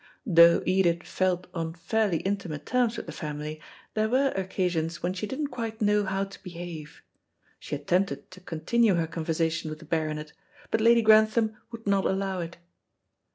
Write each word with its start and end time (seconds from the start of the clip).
Though 0.25 0.63
Edith 0.65 1.03
felt 1.03 1.45
on 1.53 1.75
fairly 1.75 2.21
intimate 2.21 2.65
terms 2.65 2.97
with 2.97 3.05
the 3.05 3.11
family, 3.11 3.61
there 3.93 4.09
were 4.09 4.29
occasions 4.29 5.03
when 5.03 5.13
she 5.13 5.27
didn't 5.27 5.49
quite 5.49 5.79
know 5.79 6.05
how 6.05 6.23
to 6.23 6.41
behave. 6.41 7.03
She 7.59 7.75
attempted 7.75 8.31
to 8.31 8.39
continue 8.39 8.95
her 8.95 9.05
conversation 9.05 9.69
with 9.69 9.77
the 9.77 9.85
Baronet, 9.85 10.33
but 10.71 10.81
Lady 10.81 11.03
Grantham 11.03 11.55
would 11.69 11.85
not 11.85 12.05
allow 12.05 12.39
it. 12.39 12.57